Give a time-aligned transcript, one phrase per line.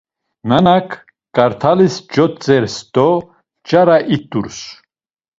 [0.47, 0.89] Nanak
[1.35, 4.57] kart̆alis cotzers do nç̌ara it̆urs.